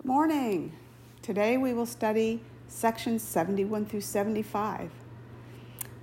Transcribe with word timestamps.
Good 0.00 0.08
morning. 0.08 0.72
Today 1.20 1.58
we 1.58 1.74
will 1.74 1.84
study 1.84 2.40
sections 2.68 3.22
71 3.22 3.84
through 3.84 4.00
75. 4.00 4.90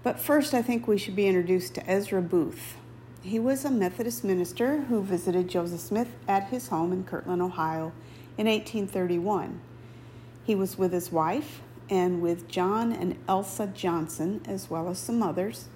But 0.04 0.20
first, 0.20 0.54
I 0.54 0.62
think 0.62 0.88
we 0.88 1.00
should 1.00 1.16
be 1.16 1.26
introduced 1.26 1.74
to 1.74 1.90
Ezra 1.90 2.22
Booth. 2.22 2.78
He 3.24 3.40
was 3.40 3.66
a 3.66 3.72
Methodist 3.72 4.24
minister 4.24 4.82
who 4.82 5.02
visited 5.02 5.48
Joseph 5.48 5.80
Smith 5.80 6.10
at 6.28 6.50
his 6.50 6.68
home 6.68 6.94
in 6.94 7.06
Kirtland, 7.06 7.42
Ohio 7.42 7.92
in 8.38 8.46
1831. 8.46 9.60
He 10.44 10.54
was 10.54 10.78
with 10.78 10.94
his 10.94 11.12
wife 11.12 11.64
and 11.90 12.22
with 12.22 12.48
John 12.48 12.92
and 12.92 13.18
Elsa 13.28 13.66
Johnson, 13.66 14.42
as 14.46 14.70
well 14.70 14.90
as 14.90 15.00
some 15.00 15.24
others. 15.24 15.70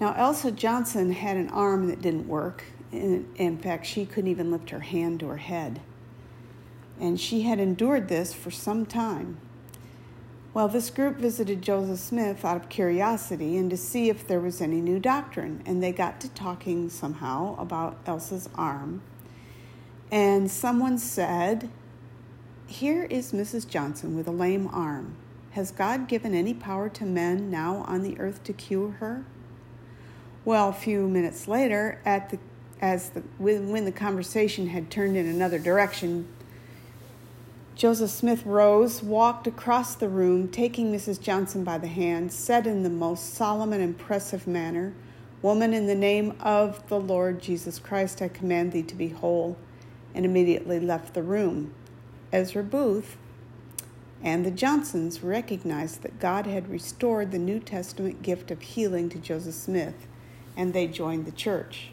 Now, 0.00 0.14
Elsa 0.14 0.50
Johnson 0.50 1.12
had 1.12 1.36
an 1.36 1.50
arm 1.50 1.88
that 1.88 2.00
didn't 2.00 2.26
work. 2.26 2.64
In, 2.90 3.28
in 3.36 3.58
fact, 3.58 3.84
she 3.84 4.06
couldn't 4.06 4.30
even 4.30 4.50
lift 4.50 4.70
her 4.70 4.80
hand 4.80 5.20
to 5.20 5.28
her 5.28 5.36
head. 5.36 5.82
And 7.00 7.20
she 7.20 7.42
had 7.42 7.60
endured 7.60 8.08
this 8.08 8.32
for 8.32 8.50
some 8.50 8.86
time. 8.86 9.38
Well, 10.54 10.68
this 10.68 10.90
group 10.90 11.16
visited 11.16 11.62
Joseph 11.62 12.00
Smith 12.00 12.44
out 12.44 12.56
of 12.56 12.68
curiosity 12.68 13.56
and 13.56 13.70
to 13.70 13.76
see 13.76 14.08
if 14.08 14.26
there 14.26 14.40
was 14.40 14.60
any 14.60 14.80
new 14.80 14.98
doctrine. 14.98 15.62
And 15.66 15.82
they 15.82 15.92
got 15.92 16.20
to 16.22 16.28
talking 16.30 16.90
somehow 16.90 17.56
about 17.58 17.98
Elsa's 18.06 18.48
arm. 18.54 19.02
And 20.10 20.50
someone 20.50 20.98
said, 20.98 21.68
Here 22.66 23.04
is 23.04 23.32
Mrs. 23.32 23.68
Johnson 23.68 24.16
with 24.16 24.26
a 24.26 24.32
lame 24.32 24.68
arm. 24.72 25.16
Has 25.52 25.70
God 25.70 26.08
given 26.08 26.34
any 26.34 26.54
power 26.54 26.88
to 26.90 27.04
men 27.04 27.50
now 27.50 27.84
on 27.86 28.02
the 28.02 28.18
earth 28.18 28.42
to 28.44 28.52
cure 28.52 28.92
her? 28.92 29.24
Well, 30.44 30.70
a 30.70 30.72
few 30.72 31.08
minutes 31.08 31.46
later, 31.46 32.00
at 32.04 32.30
the 32.30 32.38
as 32.80 33.10
the 33.10 33.20
when 33.38 33.84
the 33.84 33.92
conversation 33.92 34.68
had 34.68 34.90
turned 34.90 35.16
in 35.16 35.26
another 35.26 35.58
direction, 35.58 36.28
Joseph 37.78 38.10
Smith 38.10 38.44
rose, 38.44 39.04
walked 39.04 39.46
across 39.46 39.94
the 39.94 40.08
room, 40.08 40.48
taking 40.48 40.92
Mrs. 40.92 41.20
Johnson 41.20 41.62
by 41.62 41.78
the 41.78 41.86
hand, 41.86 42.32
said 42.32 42.66
in 42.66 42.82
the 42.82 42.90
most 42.90 43.34
solemn 43.34 43.72
and 43.72 43.80
impressive 43.80 44.48
manner, 44.48 44.94
Woman, 45.42 45.72
in 45.72 45.86
the 45.86 45.94
name 45.94 46.34
of 46.40 46.88
the 46.88 46.98
Lord 46.98 47.40
Jesus 47.40 47.78
Christ, 47.78 48.20
I 48.20 48.26
command 48.26 48.72
thee 48.72 48.82
to 48.82 48.96
be 48.96 49.10
whole, 49.10 49.56
and 50.12 50.24
immediately 50.24 50.80
left 50.80 51.14
the 51.14 51.22
room. 51.22 51.72
Ezra 52.32 52.64
Booth 52.64 53.16
and 54.24 54.44
the 54.44 54.50
Johnsons 54.50 55.22
recognized 55.22 56.02
that 56.02 56.18
God 56.18 56.46
had 56.46 56.68
restored 56.68 57.30
the 57.30 57.38
New 57.38 57.60
Testament 57.60 58.22
gift 58.22 58.50
of 58.50 58.60
healing 58.60 59.08
to 59.10 59.20
Joseph 59.20 59.54
Smith, 59.54 60.08
and 60.56 60.74
they 60.74 60.88
joined 60.88 61.26
the 61.26 61.30
church 61.30 61.90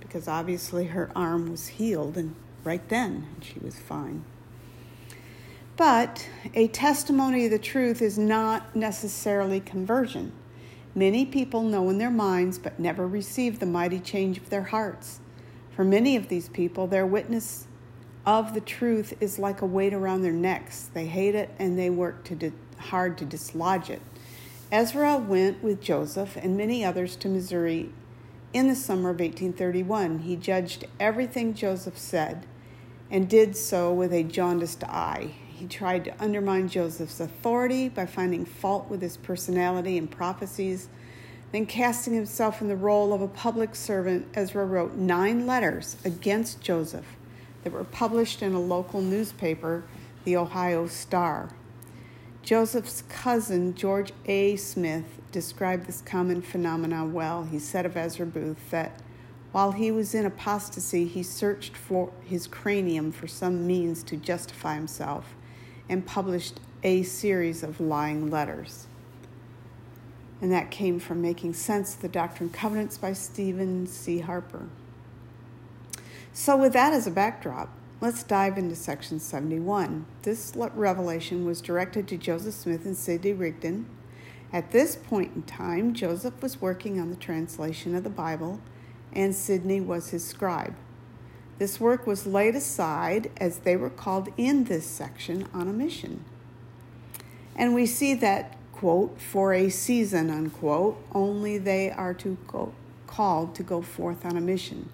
because 0.00 0.28
obviously 0.28 0.88
her 0.88 1.10
arm 1.16 1.50
was 1.50 1.68
healed 1.68 2.18
and 2.18 2.34
right 2.62 2.86
then, 2.90 3.26
she 3.40 3.58
was 3.60 3.78
fine. 3.78 4.26
But 5.78 6.28
a 6.54 6.66
testimony 6.66 7.44
of 7.44 7.52
the 7.52 7.58
truth 7.60 8.02
is 8.02 8.18
not 8.18 8.74
necessarily 8.74 9.60
conversion. 9.60 10.32
Many 10.92 11.24
people 11.24 11.62
know 11.62 11.88
in 11.88 11.98
their 11.98 12.10
minds 12.10 12.58
but 12.58 12.80
never 12.80 13.06
receive 13.06 13.60
the 13.60 13.66
mighty 13.66 14.00
change 14.00 14.38
of 14.38 14.50
their 14.50 14.64
hearts. 14.64 15.20
For 15.70 15.84
many 15.84 16.16
of 16.16 16.26
these 16.26 16.48
people, 16.48 16.88
their 16.88 17.06
witness 17.06 17.68
of 18.26 18.54
the 18.54 18.60
truth 18.60 19.14
is 19.20 19.38
like 19.38 19.62
a 19.62 19.66
weight 19.66 19.94
around 19.94 20.22
their 20.22 20.32
necks. 20.32 20.90
They 20.92 21.06
hate 21.06 21.36
it 21.36 21.50
and 21.60 21.78
they 21.78 21.90
work 21.90 22.24
to 22.24 22.34
di- 22.34 22.52
hard 22.78 23.16
to 23.18 23.24
dislodge 23.24 23.88
it. 23.88 24.02
Ezra 24.72 25.16
went 25.16 25.62
with 25.62 25.80
Joseph 25.80 26.36
and 26.36 26.56
many 26.56 26.84
others 26.84 27.14
to 27.14 27.28
Missouri 27.28 27.92
in 28.52 28.66
the 28.66 28.74
summer 28.74 29.10
of 29.10 29.20
1831. 29.20 30.18
He 30.20 30.34
judged 30.34 30.88
everything 30.98 31.54
Joseph 31.54 31.96
said 31.96 32.46
and 33.12 33.28
did 33.28 33.56
so 33.56 33.92
with 33.92 34.12
a 34.12 34.24
jaundiced 34.24 34.82
eye. 34.82 35.34
He 35.58 35.66
tried 35.66 36.04
to 36.04 36.14
undermine 36.22 36.68
Joseph's 36.68 37.18
authority 37.18 37.88
by 37.88 38.06
finding 38.06 38.44
fault 38.44 38.88
with 38.88 39.02
his 39.02 39.16
personality 39.16 39.98
and 39.98 40.08
prophecies. 40.08 40.88
Then, 41.50 41.66
casting 41.66 42.14
himself 42.14 42.60
in 42.60 42.68
the 42.68 42.76
role 42.76 43.12
of 43.12 43.22
a 43.22 43.26
public 43.26 43.74
servant, 43.74 44.28
Ezra 44.34 44.64
wrote 44.64 44.94
nine 44.94 45.48
letters 45.48 45.96
against 46.04 46.60
Joseph 46.60 47.16
that 47.64 47.72
were 47.72 47.82
published 47.82 48.40
in 48.40 48.54
a 48.54 48.60
local 48.60 49.00
newspaper, 49.00 49.82
the 50.22 50.36
Ohio 50.36 50.86
Star. 50.86 51.50
Joseph's 52.44 53.02
cousin, 53.08 53.74
George 53.74 54.12
A. 54.26 54.54
Smith, 54.54 55.20
described 55.32 55.88
this 55.88 56.02
common 56.02 56.40
phenomenon 56.40 57.12
well. 57.12 57.42
He 57.42 57.58
said 57.58 57.84
of 57.84 57.96
Ezra 57.96 58.26
Booth 58.26 58.70
that 58.70 59.00
while 59.50 59.72
he 59.72 59.90
was 59.90 60.14
in 60.14 60.24
apostasy, 60.24 61.04
he 61.08 61.24
searched 61.24 61.76
for 61.76 62.12
his 62.24 62.46
cranium 62.46 63.10
for 63.10 63.26
some 63.26 63.66
means 63.66 64.04
to 64.04 64.16
justify 64.16 64.76
himself 64.76 65.34
and 65.88 66.06
published 66.06 66.60
a 66.82 67.02
series 67.02 67.62
of 67.62 67.80
lying 67.80 68.30
letters. 68.30 68.86
And 70.40 70.52
that 70.52 70.70
came 70.70 71.00
from 71.00 71.20
Making 71.20 71.54
Sense 71.54 71.96
of 71.96 72.02
the 72.02 72.08
Doctrine 72.08 72.48
and 72.48 72.54
Covenants 72.54 72.96
by 72.98 73.12
Stephen 73.12 73.86
C. 73.86 74.20
Harper. 74.20 74.68
So, 76.32 76.56
with 76.56 76.72
that 76.74 76.92
as 76.92 77.06
a 77.06 77.10
backdrop, 77.10 77.70
let's 78.00 78.22
dive 78.22 78.56
into 78.56 78.76
section 78.76 79.18
71. 79.18 80.06
This 80.22 80.54
revelation 80.54 81.44
was 81.44 81.60
directed 81.60 82.06
to 82.08 82.16
Joseph 82.16 82.54
Smith 82.54 82.84
and 82.84 82.96
Sidney 82.96 83.32
Rigdon. 83.32 83.86
At 84.52 84.70
this 84.70 84.94
point 84.94 85.34
in 85.34 85.42
time, 85.42 85.92
Joseph 85.92 86.40
was 86.40 86.60
working 86.60 87.00
on 87.00 87.10
the 87.10 87.16
translation 87.16 87.96
of 87.96 88.04
the 88.04 88.10
Bible, 88.10 88.60
and 89.12 89.34
Sidney 89.34 89.80
was 89.80 90.10
his 90.10 90.24
scribe. 90.24 90.74
This 91.58 91.80
work 91.80 92.06
was 92.06 92.26
laid 92.26 92.54
aside 92.54 93.30
as 93.38 93.58
they 93.58 93.76
were 93.76 93.90
called 93.90 94.28
in 94.36 94.64
this 94.64 94.86
section 94.86 95.48
on 95.52 95.68
a 95.68 95.72
mission. 95.72 96.24
And 97.56 97.74
we 97.74 97.84
see 97.84 98.14
that, 98.14 98.56
quote, 98.72 99.20
for 99.20 99.52
a 99.52 99.68
season, 99.68 100.30
unquote, 100.30 101.02
only 101.12 101.58
they 101.58 101.90
are 101.90 102.14
to 102.14 102.38
go, 102.46 102.72
called 103.08 103.56
to 103.56 103.64
go 103.64 103.82
forth 103.82 104.24
on 104.24 104.36
a 104.36 104.40
mission. 104.40 104.88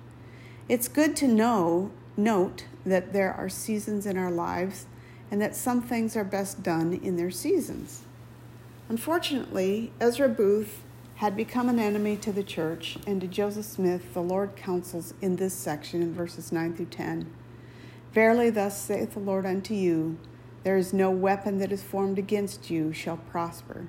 It's 0.67 0.89
good 0.89 1.15
to 1.17 1.29
know, 1.29 1.91
note 2.17 2.65
that 2.87 3.13
there 3.13 3.35
are 3.35 3.51
seasons 3.51 4.07
in 4.07 4.17
our 4.17 4.31
lives 4.31 4.87
and 5.31 5.43
that 5.43 5.55
some 5.55 5.83
things 5.83 6.17
are 6.17 6.25
best 6.25 6.63
done 6.63 6.95
in 6.95 7.17
their 7.17 7.31
seasons. 7.31 8.03
Unfortunately, 8.89 9.93
Ezra 10.01 10.29
Booth 10.29 10.84
had 11.17 11.37
become 11.37 11.69
an 11.69 11.79
enemy 11.79 12.17
to 12.17 12.33
the 12.33 12.43
church, 12.43 12.99
and 13.07 13.21
to 13.21 13.27
Joseph 13.27 13.67
Smith 13.67 14.15
the 14.15 14.23
Lord 14.23 14.57
counsels 14.57 15.15
in 15.21 15.37
this 15.37 15.55
section 15.55 16.03
in 16.03 16.13
verses 16.13 16.51
9 16.51 16.75
through 16.75 16.87
10 16.87 17.31
Verily, 18.13 18.51
thus 18.51 18.81
saith 18.81 19.15
the 19.15 19.21
Lord 19.21 19.47
unto 19.47 19.75
you, 19.75 20.19
there 20.63 20.77
is 20.77 20.93
no 20.93 21.11
weapon 21.11 21.59
that 21.59 21.73
is 21.73 21.83
formed 21.83 22.19
against 22.19 22.71
you 22.71 22.93
shall 22.93 23.17
prosper. 23.17 23.87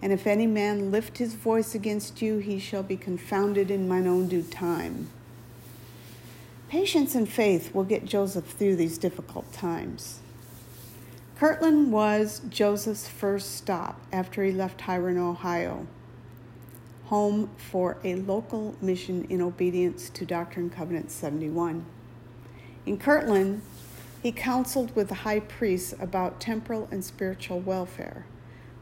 And 0.00 0.12
if 0.12 0.26
any 0.26 0.46
man 0.46 0.90
lift 0.90 1.18
his 1.18 1.34
voice 1.34 1.74
against 1.74 2.20
you, 2.20 2.38
he 2.38 2.58
shall 2.58 2.82
be 2.82 2.96
confounded 2.96 3.70
in 3.70 3.88
mine 3.88 4.06
own 4.06 4.28
due 4.28 4.42
time. 4.42 5.08
Patience 6.68 7.14
and 7.14 7.28
faith 7.28 7.74
will 7.74 7.84
get 7.84 8.04
Joseph 8.04 8.46
through 8.46 8.76
these 8.76 8.98
difficult 8.98 9.52
times. 9.52 10.20
Kirtland 11.36 11.92
was 11.92 12.40
Joseph's 12.48 13.08
first 13.08 13.56
stop 13.56 14.00
after 14.12 14.44
he 14.44 14.52
left 14.52 14.82
Hiram, 14.82 15.18
Ohio 15.18 15.86
home 17.12 17.50
for 17.58 17.98
a 18.04 18.14
local 18.14 18.74
mission 18.80 19.26
in 19.28 19.42
obedience 19.42 20.08
to 20.08 20.24
Doctrine 20.24 20.64
and 20.64 20.74
Covenants 20.74 21.12
71. 21.12 21.84
In 22.86 22.96
Kirtland, 22.96 23.60
he 24.22 24.32
counseled 24.32 24.96
with 24.96 25.10
the 25.10 25.16
high 25.16 25.40
priests 25.40 25.92
about 26.00 26.40
temporal 26.40 26.88
and 26.90 27.04
spiritual 27.04 27.60
welfare. 27.60 28.24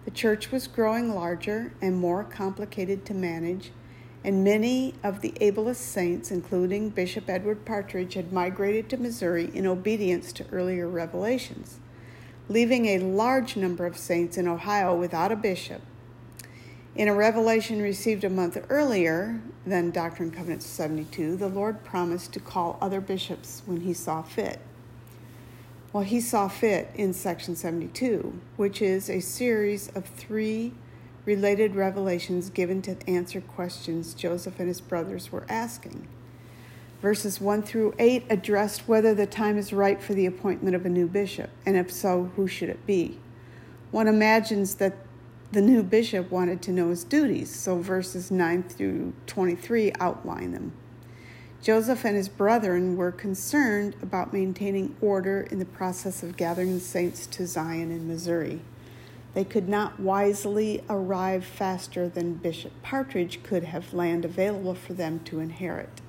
The 0.05 0.13
church 0.13 0.53
was 0.53 0.69
growing 0.69 1.13
larger 1.13 1.73
and 1.83 1.97
more 1.97 2.23
complicated 2.23 3.05
to 3.07 3.15
manage, 3.15 3.73
and 4.23 4.45
many 4.45 4.95
of 5.03 5.23
the 5.23 5.35
ablest 5.41 5.81
saints, 5.81 6.31
including 6.31 6.91
Bishop 6.91 7.29
Edward 7.29 7.65
Partridge, 7.65 8.15
had 8.15 8.33
migrated 8.33 8.89
to 8.91 8.97
Missouri 8.97 9.51
in 9.53 9.67
obedience 9.67 10.33
to 10.35 10.47
earlier 10.53 10.87
revelations, 10.87 11.81
leaving 12.49 12.87
a 12.87 13.01
large 13.01 13.57
number 13.57 13.87
of 13.87 13.97
saints 13.97 14.39
in 14.39 14.47
Ohio 14.47 14.95
without 14.95 15.33
a 15.33 15.37
bishop 15.37 15.83
in 16.97 17.09
a 17.09 17.15
revelation 17.15 17.81
received 17.81 18.25
a 18.25 18.31
month 18.31 18.59
earlier 18.69 19.41
than 19.65 19.91
Doctrine 19.91 20.29
and 20.29 20.37
Covenants 20.37 20.67
72, 20.67 21.37
the 21.37 21.49
Lord 21.49 21.85
promised 21.85 22.33
to 22.33 22.41
call 22.41 22.79
other 22.81 23.01
bishops 23.01 23.63
when 23.65 23.83
he 23.83 23.93
saw 23.93 24.23
fit. 24.23 24.61
Well, 25.93 26.03
he 26.03 26.21
saw 26.21 26.49
fit 26.49 26.91
in 26.95 27.13
section 27.13 27.55
72, 27.57 28.41
which 28.57 28.83
is 28.83 29.09
a 29.09 29.21
series 29.21 29.89
of 29.95 30.05
three 30.05 30.73
related 31.25 31.77
revelations 31.77 32.51
given 32.51 32.83
to 32.83 32.97
answer 33.09 33.41
questions 33.41 34.15
Joseph 34.15 34.59
and 34.59 34.69
his 34.69 34.81
brothers 34.81 35.31
were 35.31 35.45
asking. 35.49 36.09
Verses 37.03 37.41
1 37.41 37.63
through 37.63 37.95
8 37.99 38.25
addressed 38.29 38.89
whether 38.89 39.15
the 39.15 39.27
time 39.27 39.57
is 39.57 39.73
right 39.73 40.03
for 40.03 40.15
the 40.15 40.27
appointment 40.27 40.77
of 40.77 40.85
a 40.85 40.91
new 40.91 41.07
bishop, 41.07 41.51
and 41.65 41.77
if 41.77 41.91
so, 41.91 42.31
who 42.37 42.47
should 42.47 42.69
it 42.69 42.85
be. 42.85 43.19
One 43.91 44.07
imagines 44.07 44.77
that 44.77 44.97
the 45.53 45.61
new 45.61 45.83
bishop 45.83 46.31
wanted 46.31 46.63
to 46.63 46.71
know 46.71 46.91
his 46.91 47.03
duties, 47.03 47.55
so 47.55 47.79
verses 47.79 48.31
9 48.31 48.63
through 48.63 49.13
23 49.27 49.93
outline 49.99 50.53
them. 50.53 50.73
Joseph 51.63 52.05
and 52.05 52.17
his 52.17 52.29
brethren 52.29 52.97
were 52.97 53.13
concerned 53.13 53.95
about 54.01 54.33
maintaining 54.33 54.97
order 55.01 55.43
in 55.51 55.59
the 55.59 55.65
process 55.65 56.23
of 56.23 56.37
gathering 56.37 56.75
the 56.75 56.81
saints 56.81 57.27
to 57.27 57.47
Zion 57.47 57.91
in 57.91 58.09
Missouri. 58.09 58.61
They 59.35 59.45
could 59.45 59.69
not 59.69 60.01
wisely 60.01 60.83
arrive 60.89 61.45
faster 61.45 62.09
than 62.09 62.35
Bishop 62.35 62.73
Partridge 62.83 63.43
could 63.43 63.65
have 63.65 63.93
land 63.93 64.25
available 64.25 64.75
for 64.75 64.95
them 64.95 65.21
to 65.25 65.41
inherit. 65.41 66.01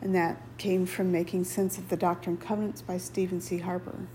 And 0.00 0.14
that 0.14 0.40
came 0.58 0.86
from 0.86 1.12
Making 1.12 1.44
Sense 1.44 1.76
of 1.76 1.88
the 1.88 1.96
Doctrine 1.96 2.36
and 2.36 2.44
Covenants 2.44 2.82
by 2.82 2.98
Stephen 2.98 3.40
C. 3.40 3.58
Harper. 3.58 4.06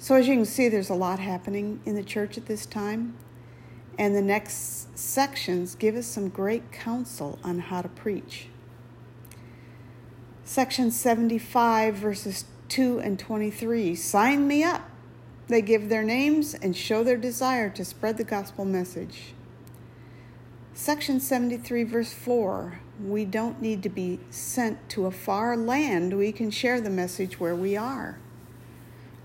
So, 0.00 0.14
as 0.14 0.28
you 0.28 0.36
can 0.36 0.44
see, 0.44 0.68
there's 0.68 0.90
a 0.90 0.94
lot 0.94 1.18
happening 1.18 1.80
in 1.84 1.96
the 1.96 2.04
church 2.04 2.38
at 2.38 2.46
this 2.46 2.66
time. 2.66 3.16
And 3.98 4.14
the 4.14 4.22
next 4.22 4.96
sections 4.96 5.74
give 5.74 5.96
us 5.96 6.06
some 6.06 6.28
great 6.28 6.70
counsel 6.70 7.38
on 7.42 7.58
how 7.58 7.82
to 7.82 7.88
preach. 7.88 8.46
Section 10.44 10.92
75, 10.92 11.96
verses 11.96 12.44
2 12.68 13.00
and 13.00 13.18
23 13.18 13.96
Sign 13.96 14.46
me 14.46 14.62
up. 14.62 14.88
They 15.48 15.62
give 15.62 15.88
their 15.88 16.04
names 16.04 16.54
and 16.54 16.76
show 16.76 17.02
their 17.02 17.16
desire 17.16 17.70
to 17.70 17.84
spread 17.84 18.18
the 18.18 18.24
gospel 18.24 18.64
message. 18.64 19.34
Section 20.74 21.18
73, 21.18 21.82
verse 21.82 22.12
4 22.12 22.80
We 23.02 23.24
don't 23.24 23.60
need 23.60 23.82
to 23.82 23.88
be 23.88 24.20
sent 24.30 24.88
to 24.90 25.06
a 25.06 25.10
far 25.10 25.56
land, 25.56 26.16
we 26.16 26.30
can 26.30 26.52
share 26.52 26.80
the 26.80 26.88
message 26.88 27.40
where 27.40 27.56
we 27.56 27.76
are. 27.76 28.18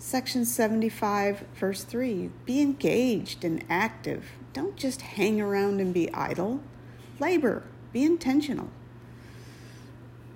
Section 0.05 0.43
75, 0.43 1.45
verse 1.55 1.85
3 1.85 2.29
Be 2.45 2.59
engaged 2.59 3.45
and 3.45 3.63
active. 3.69 4.31
Don't 4.51 4.75
just 4.75 5.01
hang 5.01 5.39
around 5.39 5.79
and 5.79 5.93
be 5.93 6.13
idle. 6.13 6.59
Labor, 7.21 7.63
be 7.93 8.03
intentional. 8.03 8.67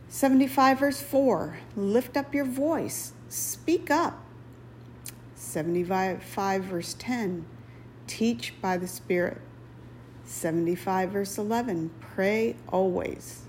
75, 0.07 0.79
verse 0.79 1.01
4 1.01 1.57
Lift 1.75 2.15
up 2.15 2.33
your 2.33 2.45
voice, 2.45 3.11
speak 3.27 3.91
up. 3.91 4.23
75, 5.35 6.23
verse 6.63 6.95
10 6.97 7.45
Teach 8.07 8.53
by 8.61 8.77
the 8.77 8.87
Spirit. 8.87 9.41
75, 10.23 11.09
verse 11.09 11.37
11 11.37 11.91
Pray 11.99 12.55
always. 12.69 13.41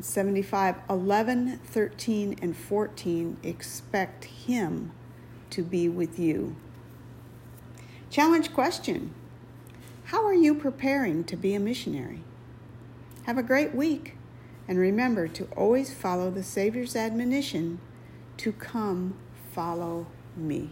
75, 0.00 0.76
11, 0.88 1.58
13, 1.64 2.36
and 2.40 2.56
14 2.56 3.36
Expect 3.42 4.24
Him 4.24 4.92
to 5.50 5.62
be 5.62 5.88
with 5.88 6.18
you. 6.18 6.56
Challenge 8.10 8.52
question 8.52 9.14
How 10.04 10.24
are 10.24 10.34
you 10.34 10.54
preparing 10.54 11.24
to 11.24 11.36
be 11.36 11.54
a 11.54 11.60
missionary? 11.60 12.22
Have 13.24 13.38
a 13.38 13.42
great 13.42 13.74
week, 13.74 14.16
and 14.66 14.78
remember 14.78 15.28
to 15.28 15.44
always 15.56 15.92
follow 15.92 16.30
the 16.30 16.42
Savior's 16.42 16.96
admonition 16.96 17.80
to 18.38 18.52
come 18.52 19.16
follow 19.52 20.06
me. 20.36 20.70